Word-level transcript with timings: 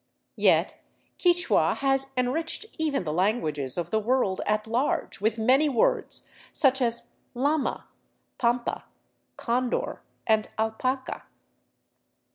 Yet 0.37 0.81
Quichua 1.19 1.75
has 1.75 2.11
enriched 2.17 2.65
even 2.79 3.03
the 3.03 3.13
languages 3.13 3.77
of 3.77 3.91
the 3.91 3.99
world 3.99 4.41
at 4.47 4.65
large 4.65 5.21
with 5.21 5.37
many 5.37 5.69
words, 5.69 6.27
such 6.51 6.81
as 6.81 7.11
llama, 7.35 7.87
pampa, 8.39 8.85
condor, 9.37 10.01
and 10.25 10.49
alpaca. 10.57 11.21